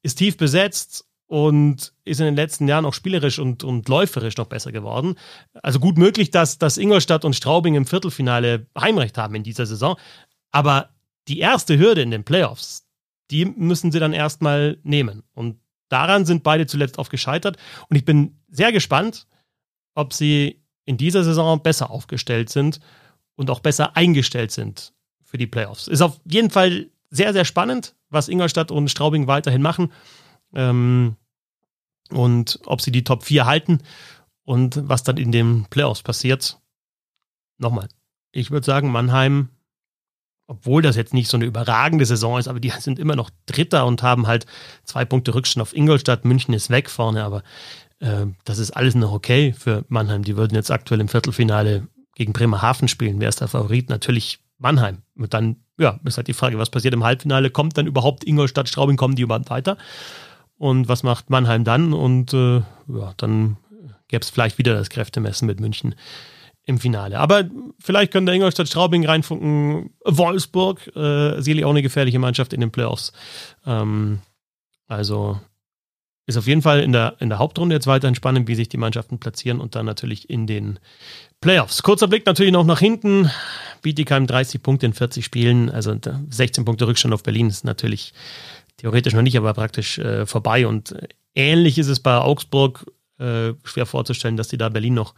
ist 0.03 0.15
tief 0.15 0.39
besetzt 0.39 1.05
und 1.27 1.93
ist 2.07 2.19
in 2.19 2.25
den 2.25 2.37
letzten 2.37 2.67
Jahren 2.67 2.87
auch 2.87 2.95
spielerisch 2.95 3.39
und, 3.39 3.63
und 3.63 3.91
läuferisch 3.91 4.39
noch 4.39 4.47
besser 4.47 4.73
geworden. 4.73 5.17
Also 5.63 5.81
gut 5.81 5.99
möglich, 5.99 6.31
dass, 6.31 6.57
dass 6.57 6.79
Ingolstadt 6.79 7.27
und 7.27 7.37
Straubing 7.37 7.75
im 7.75 7.85
Viertelfinale 7.85 8.69
Heimrecht 8.77 9.19
haben 9.19 9.35
in 9.35 9.43
dieser 9.43 9.67
Saison. 9.67 9.97
Aber 10.51 10.89
die 11.29 11.39
erste 11.39 11.79
Hürde 11.79 12.01
in 12.01 12.11
den 12.11 12.25
Playoffs, 12.25 12.87
die 13.31 13.45
müssen 13.45 13.93
sie 13.93 14.01
dann 14.01 14.15
erstmal 14.15 14.79
nehmen. 14.83 15.25
Und 15.35 15.61
daran 15.91 16.25
sind 16.25 16.43
beide 16.43 16.67
zuletzt 16.67 16.97
oft 16.97 17.11
gescheitert. 17.11 17.59
Und 17.91 17.97
ich 17.97 18.07
bin 18.07 18.41
sehr 18.49 18.73
gespannt, 18.73 19.27
ob 19.95 20.15
sie 20.15 20.65
in 20.87 20.97
dieser 20.97 21.23
Saison 21.23 21.63
besser 21.63 21.91
aufgestellt 21.91 22.49
sind 22.49 22.81
und 23.37 23.51
auch 23.51 23.61
besser 23.61 23.97
eingestellt 23.97 24.51
sind 24.51 24.93
für 25.25 25.39
die 25.39 25.47
Playoffs. 25.47 25.89
Ist 25.89 26.03
auf 26.03 26.21
jeden 26.25 26.51
Fall 26.51 26.91
sehr, 27.11 27.33
sehr 27.33 27.45
spannend, 27.45 27.95
was 28.09 28.29
Ingolstadt 28.29 28.71
und 28.71 28.89
Straubing 28.89 29.27
weiterhin 29.27 29.63
machen. 29.63 29.93
Ähm, 30.55 31.17
und 32.11 32.61
ob 32.67 32.81
sie 32.81 32.93
die 32.93 33.05
Top 33.05 33.25
4 33.25 33.47
halten 33.47 33.79
und 34.45 34.89
was 34.89 35.03
dann 35.03 35.17
in 35.17 35.33
den 35.33 35.67
Playoffs 35.71 36.03
passiert. 36.03 36.61
Nochmal, 37.59 37.89
ich 38.33 38.51
würde 38.51 38.67
sagen, 38.67 38.91
Mannheim, 38.91 39.49
obwohl 40.47 40.83
das 40.83 40.97
jetzt 40.97 41.15
nicht 41.15 41.29
so 41.29 41.37
eine 41.37 41.47
überragende 41.47 42.05
Saison 42.05 42.39
ist, 42.39 42.49
aber 42.49 42.61
die 42.61 42.71
sind 42.71 42.99
immer 42.99 43.17
noch 43.17 43.31
Dritter 43.47 43.87
und 43.87 44.03
haben 44.03 44.27
halt 44.27 44.47
zwei 44.85 45.05
Punkte 45.05 45.35
Rückstand 45.35 45.63
auf 45.63 45.75
Ingolstadt. 45.75 46.25
München 46.25 46.53
ist 46.55 46.71
weg 46.71 46.91
vorne, 46.91 47.25
aber 47.25 47.43
äh, 48.01 48.27
das 48.45 48.59
ist 48.59 48.73
alles 48.73 48.95
noch 48.95 49.13
okay 49.13 49.55
für 49.57 49.85
Mannheim. 49.89 50.25
Die 50.25 50.37
würden 50.37 50.55
jetzt 50.55 50.71
aktuell 50.71 51.01
im 51.01 51.09
Viertelfinale 51.09 51.87
gegen 52.15 52.33
Bremerhaven 52.33 52.89
spielen. 52.89 53.21
Wer 53.21 53.29
ist 53.29 53.41
der 53.41 53.49
Favorit? 53.49 53.89
Natürlich 53.89 54.41
Mannheim. 54.59 55.03
Und 55.17 55.35
dann, 55.35 55.57
ja, 55.79 55.99
ist 56.05 56.17
halt 56.17 56.29
die 56.29 56.35
Frage, 56.35 56.59
was 56.59 56.71
passiert 56.71 56.95
im 56.95 57.05
Halbfinale? 57.05 57.51
Kommt 57.51 57.77
dann 57.77 57.87
überhaupt 57.87 58.25
Ingolstadt, 58.25 58.69
Straubing, 58.69 58.97
kommen 58.97 59.17
die 59.17 59.23
überhaupt 59.23 59.51
weiter? 59.51 59.77
Und 60.57 60.89
was 60.89 61.03
macht 61.03 61.31
Mannheim 61.31 61.65
dann? 61.65 61.93
Und 61.93 62.33
äh, 62.33 62.59
ja, 62.59 63.15
dann 63.17 63.57
gäbe 64.09 64.23
es 64.23 64.31
vielleicht 64.31 64.59
wieder 64.59 64.75
das 64.75 64.91
Kräftemessen 64.91 65.47
mit 65.47 65.59
München 65.59 65.95
im 66.65 66.79
Finale. 66.79 67.19
Aber 67.19 67.45
vielleicht 67.81 68.13
können 68.13 68.27
der 68.27 68.37
Ingolstadt 68.37 68.69
Straubing 68.69 69.05
reinfunken. 69.05 69.91
Wolfsburg, 70.05 70.87
äh, 70.95 71.41
sicherlich 71.41 71.65
auch 71.65 71.71
eine 71.71 71.83
gefährliche 71.83 72.21
Mannschaft 72.21 72.53
in 72.53 72.61
den 72.61 72.71
Playoffs. 72.71 73.13
Ähm, 73.67 74.21
also 74.87 75.41
ist 76.27 76.37
auf 76.37 76.47
jeden 76.47 76.63
Fall 76.63 76.81
in 76.81 76.93
der, 76.93 77.17
in 77.19 77.29
der 77.29 77.39
Hauptrunde 77.39 77.75
jetzt 77.75 77.87
weiterhin 77.87 78.15
spannend, 78.15 78.49
wie 78.49 78.55
sich 78.55 78.69
die 78.69 78.77
Mannschaften 78.77 79.19
platzieren 79.19 79.61
und 79.61 79.75
dann 79.75 79.87
natürlich 79.87 80.31
in 80.31 80.47
den 80.47 80.79
Playoffs. 81.41 81.83
Kurzer 81.83 82.07
Blick 82.07 82.27
natürlich 82.27 82.53
noch 82.53 82.65
nach 82.65 82.79
hinten. 82.79 83.31
Bietigheim 83.83 84.27
30 84.27 84.63
Punkte 84.63 84.87
in 84.87 84.93
40 84.93 85.25
Spielen, 85.25 85.69
also 85.69 85.97
16 86.31 86.65
Punkte 86.65 86.87
Rückstand 86.87 87.13
auf 87.13 87.25
Berlin 87.25 87.49
ist 87.49 87.65
natürlich 87.65 88.13
theoretisch 88.77 89.15
noch 89.15 89.23
nicht, 89.23 89.37
aber 89.37 89.53
praktisch 89.55 89.99
äh, 89.99 90.25
vorbei. 90.25 90.67
Und 90.67 90.95
ähnlich 91.35 91.79
ist 91.79 91.89
es 91.89 91.99
bei 91.99 92.17
Augsburg 92.17 92.87
äh, 93.19 93.55
schwer 93.65 93.87
vorzustellen, 93.87 94.37
dass 94.37 94.49
die 94.49 94.59
da 94.59 94.69
Berlin 94.69 94.95
noch 94.95 95.15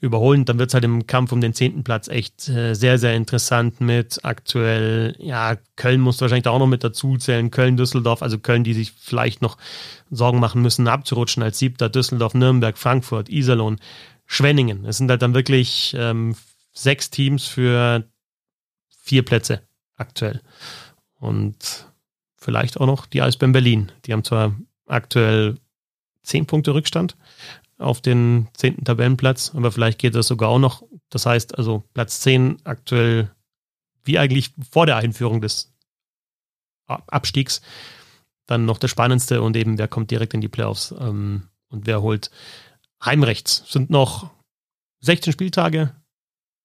überholen. 0.00 0.44
Dann 0.44 0.58
wird 0.58 0.70
es 0.70 0.74
halt 0.74 0.84
im 0.84 1.06
Kampf 1.06 1.32
um 1.32 1.40
den 1.40 1.54
zehnten 1.54 1.84
Platz 1.84 2.08
echt 2.08 2.48
äh, 2.48 2.74
sehr, 2.74 2.98
sehr 2.98 3.14
interessant 3.14 3.80
mit 3.80 4.24
aktuell, 4.24 5.14
ja, 5.18 5.56
Köln 5.76 6.00
muss 6.00 6.20
wahrscheinlich 6.20 6.44
da 6.44 6.50
auch 6.50 6.58
noch 6.58 6.66
mit 6.66 6.82
dazu 6.82 7.16
zählen, 7.16 7.50
Köln, 7.50 7.76
Düsseldorf, 7.76 8.22
also 8.22 8.38
Köln, 8.38 8.64
die 8.64 8.74
sich 8.74 8.92
vielleicht 8.92 9.42
noch 9.42 9.58
Sorgen 10.10 10.40
machen 10.40 10.62
müssen, 10.62 10.88
abzurutschen 10.88 11.42
als 11.42 11.58
siebter, 11.58 11.88
Düsseldorf, 11.88 12.34
Nürnberg, 12.34 12.78
Frankfurt, 12.78 13.28
Iserlohn, 13.28 13.78
Schwenningen. 14.26 14.84
Es 14.86 14.98
sind 14.98 15.10
halt 15.10 15.22
dann 15.22 15.34
wirklich 15.34 15.94
ähm, 15.98 16.34
sechs 16.72 17.10
Teams 17.10 17.46
für 17.46 18.04
vier 18.88 19.24
Plätze 19.24 19.62
aktuell. 19.96 20.40
Und 21.18 21.86
vielleicht 22.36 22.80
auch 22.80 22.86
noch 22.86 23.06
die 23.06 23.20
Eisbären 23.20 23.52
Berlin. 23.52 23.92
Die 24.06 24.12
haben 24.12 24.24
zwar 24.24 24.54
aktuell 24.86 25.56
zehn 26.22 26.46
Punkte 26.46 26.74
Rückstand 26.74 27.16
auf 27.80 28.00
den 28.00 28.48
zehnten 28.54 28.84
Tabellenplatz, 28.84 29.52
aber 29.54 29.72
vielleicht 29.72 29.98
geht 29.98 30.14
das 30.14 30.26
sogar 30.26 30.50
auch 30.50 30.58
noch. 30.58 30.82
Das 31.08 31.26
heißt 31.26 31.56
also 31.58 31.84
Platz 31.94 32.20
zehn 32.20 32.58
aktuell 32.64 33.30
wie 34.04 34.18
eigentlich 34.18 34.52
vor 34.70 34.86
der 34.86 34.96
Einführung 34.96 35.40
des 35.40 35.72
Abstiegs 36.86 37.60
dann 38.46 38.64
noch 38.64 38.78
das 38.78 38.90
Spannendste 38.90 39.42
und 39.42 39.56
eben 39.56 39.78
wer 39.78 39.88
kommt 39.88 40.10
direkt 40.10 40.34
in 40.34 40.40
die 40.40 40.48
Playoffs 40.48 40.92
ähm, 40.98 41.48
und 41.68 41.86
wer 41.86 42.02
holt 42.02 42.30
Heimrechts. 43.02 43.64
Sind 43.68 43.90
noch 43.90 44.30
16 45.00 45.32
Spieltage, 45.32 45.94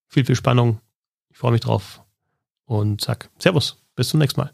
viel, 0.08 0.26
viel 0.26 0.36
Spannung. 0.36 0.82
Ich 1.30 1.38
freue 1.38 1.52
mich 1.52 1.62
drauf 1.62 2.02
und 2.66 3.02
sag 3.02 3.30
Servus, 3.38 3.84
bis 3.96 4.10
zum 4.10 4.20
nächsten 4.20 4.42
Mal. 4.42 4.54